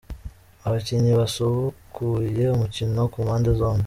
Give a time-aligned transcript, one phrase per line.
[0.65, 3.79] Abakinnyi basubukuye umukino ku mpande zombii:.